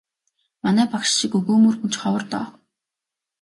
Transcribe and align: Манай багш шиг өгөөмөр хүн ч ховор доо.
Манай 0.63 0.87
багш 0.93 1.09
шиг 1.17 1.31
өгөөмөр 1.39 1.75
хүн 1.77 1.89
ч 1.93 1.95
ховор 2.01 2.23
доо. 2.31 2.47